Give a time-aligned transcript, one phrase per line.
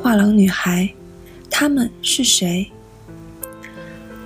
[0.00, 0.88] 画廊女孩，
[1.50, 2.70] 她们是谁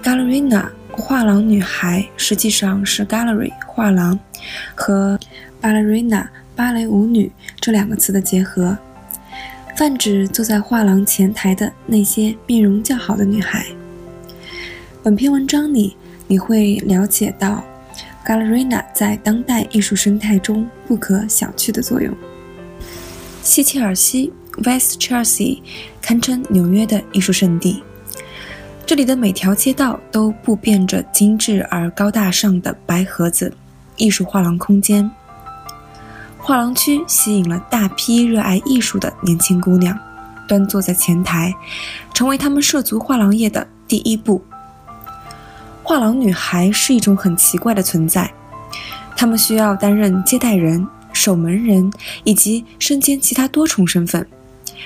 [0.02, 4.19] ？Gallerina 画廊女孩实际上是 Gallery 画廊
[4.75, 5.19] 和
[5.62, 7.30] Ballerina 芭蕾舞女
[7.61, 8.77] 这两个词的结合，
[9.77, 13.65] 泛指坐在画廊前台的那些面容较好的女孩。
[15.03, 17.65] 本篇文章里你会了解到
[18.27, 22.15] Gallerina 在当代艺术生态中不可小觑的作用。
[23.42, 24.33] 西切尔西。
[24.64, 25.61] West Chelsea
[26.01, 27.83] 堪称纽约的艺术圣地，
[28.87, 33.53] 这里的每条街道都布遍着精致而高大上的白盒子
[33.97, 35.09] 艺术画廊空间。
[36.39, 39.97] 画廊区吸引了大批热爱艺术的年轻姑娘，
[40.47, 41.55] 端坐在前台，
[42.15, 44.43] 成为他们涉足画廊业的第一步。
[45.83, 48.33] 画廊女孩是一种很奇怪的存在，
[49.15, 51.91] 她们需要担任接待人、守门人
[52.25, 54.27] 以及身兼其他多重身份。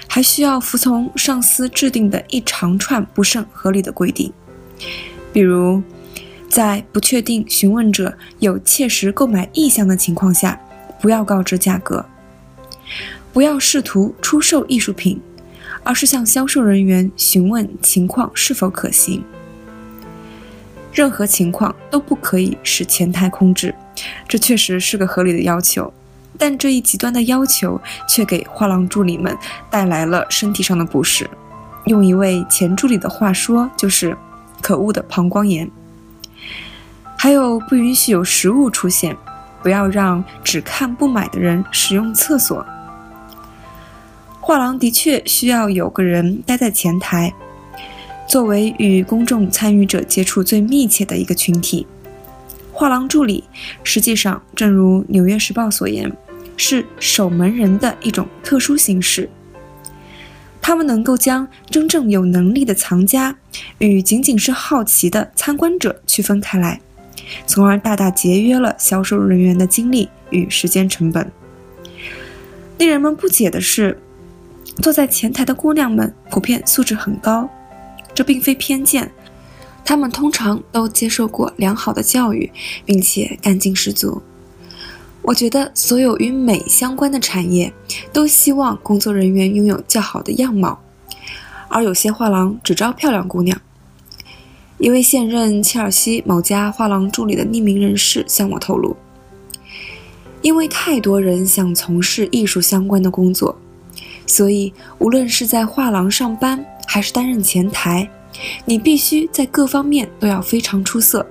[0.06, 4.32] 还需要服从上司制定的一长串不甚合理的规定，
[5.32, 5.82] 比如，
[6.48, 10.60] 在不确定询问者有切实购买意向的情况下，
[11.00, 12.04] 不要告知价格；
[13.32, 15.20] 不要试图出售艺术品，
[15.82, 19.24] 而是向销售人员询问情况是否可行。
[20.92, 23.74] 任何情况都不可以使前台空置，
[24.28, 25.90] 这确实是个合理的要求。
[26.38, 29.36] 但这一极端的要求却给画廊助理们
[29.70, 31.28] 带来了身体上的不适。
[31.86, 34.16] 用一位前助理的话说，就是
[34.62, 35.70] “可恶的膀胱炎”。
[37.18, 39.16] 还有，不允许有食物出现，
[39.62, 42.64] 不要让只看不买的人使用厕所。
[44.40, 47.32] 画廊的确需要有个人待在前台，
[48.28, 51.86] 作为与公众参与者接触最密切的一个群体。
[52.72, 53.44] 画廊助理
[53.84, 56.10] 实际上，正如《纽约时报》所言，
[56.56, 59.28] 是守门人的一种特殊形式。
[60.60, 63.36] 他们能够将真正有能力的藏家
[63.78, 66.80] 与仅仅是好奇的参观者区分开来，
[67.46, 71.30] 从而大大节约了销售人员的精力与时间成本。
[72.78, 73.98] 令人们不解的是，
[74.76, 77.48] 坐在前台的姑娘们普遍素质很高，
[78.14, 79.10] 这并非偏见。
[79.84, 82.50] 他们通常都接受过良好的教育，
[82.84, 84.22] 并且干劲十足。
[85.22, 87.72] 我觉得所有与美相关的产业
[88.12, 90.80] 都希望工作人员拥有较好的样貌，
[91.68, 93.60] 而有些画廊只招漂亮姑娘。
[94.78, 98.96] 一位现任切尔西某家画廊助理的匿名人士向我透露，
[100.40, 103.56] 因为太多人想从事艺术相关的工作，
[104.26, 108.10] 所以无论是在画廊上班还是担任前台。
[108.64, 111.26] 你必须在各方面都要非常出色。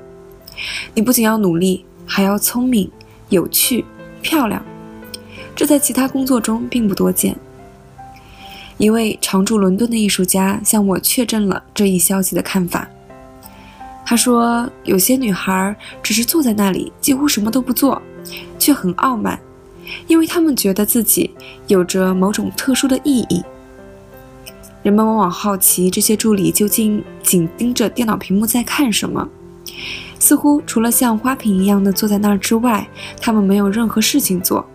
[0.93, 2.89] 你不仅要努力，还要聪明、
[3.29, 3.83] 有趣、
[4.21, 4.63] 漂亮。
[5.55, 7.35] 这在其他工作中并不多见。
[8.77, 12.87] 一位常驻伦敦的艺术家向我确认了这一消息的看法。
[14.03, 18.01] 他说：“有些女孩只是坐在那里，几乎什么都不做，
[18.57, 19.39] 却很傲慢，
[20.07, 21.31] 因为她们觉得自己
[21.67, 23.43] 有着某种特殊的意义。”
[24.83, 29.27] 人们往往好奇这些助理究竟紧盯着电脑屏幕在看什么，
[30.17, 32.87] 似乎除了像花瓶一样的坐在那儿之外，
[33.19, 34.65] 他们没有任何事情做。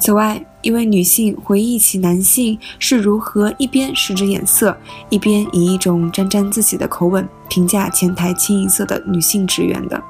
[0.00, 4.76] 此外，一位女性回忆起男性是如何一边使着眼色，
[5.10, 10.02] 一边以一种沾沾自喜的口吻评价前台清一色的女性职员的。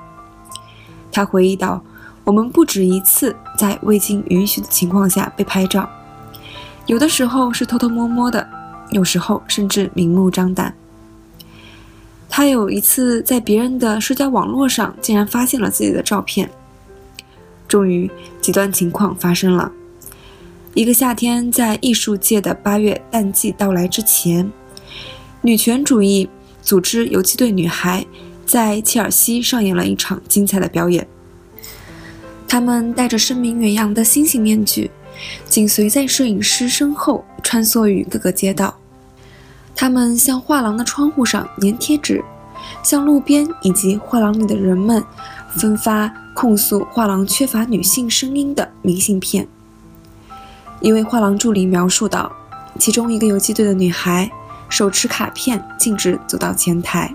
[1.11, 1.83] 她回忆道
[2.25, 5.87] ：“我们不止一次在未经允许的情况下被拍照，
[6.87, 8.49] 有的时候是偷偷摸摸的。”
[8.93, 10.73] 有时候甚至明目张胆。
[12.29, 16.49] 他有一次在别人的社交网络上竟然发现了自己的照片。
[17.69, 18.11] 终于，
[18.41, 19.73] 极端情况发生了。
[20.75, 24.51] 一个夏天，在艺术界的八月淡季到来之前，
[25.43, 26.29] 女权主义
[26.63, 28.07] 组织游击队女孩
[28.47, 31.07] 在切尔西上演了一场精彩的表演。
[32.49, 34.91] 她们戴着声名远扬的星星面具，
[35.47, 38.79] 紧随在摄影师身后穿梭于各个街道。
[39.75, 42.25] 他们向画廊的窗户上粘贴纸，
[42.83, 45.03] 向路边以及画廊里的人们
[45.57, 49.47] 分发控诉画廊缺乏女性声音的明信片。
[50.81, 52.31] 一位画廊助理描述道
[52.79, 54.31] ：“其中一个游击队的女孩
[54.69, 57.15] 手持卡片，径直走到前台，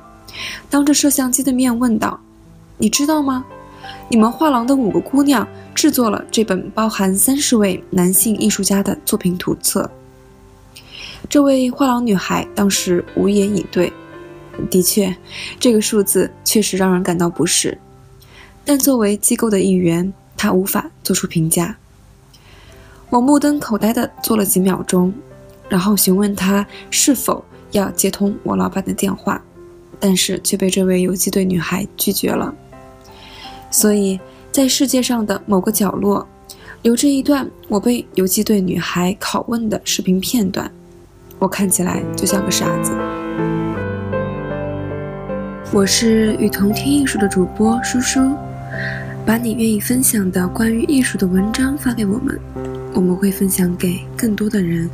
[0.70, 2.20] 当着摄像机的面问道
[2.78, 3.46] ：‘你知道吗？
[4.10, 9.90] 你们画廊的五个姑娘制作了这本包含三十位男性艺术家的作品图册。’”
[11.30, 13.92] 这位画廊女孩当时无言以对。
[14.72, 15.16] 的确，
[15.60, 17.78] 这个数字确实让人感到不适，
[18.66, 21.78] 但作为机构的一员，她无法做出评价。
[23.12, 25.14] 我目瞪口呆地坐了几秒钟，
[25.70, 29.40] 然后询问她是否要接通我老板的电话，
[30.00, 32.52] 但是却被这位游击队女孩拒绝了。
[33.70, 34.20] 所以
[34.52, 36.28] 在世界上的某个角落，
[36.82, 40.72] 留着一段我被游击队女孩拷问的视频片段。
[41.40, 42.92] 我看起来就像个傻子。
[45.72, 48.36] 我是雨桐听艺术的主播叔叔，
[49.26, 52.40] 把你愿意分享的关于艺术的文章发给我们，
[52.94, 54.90] 我们会分享给更多的人。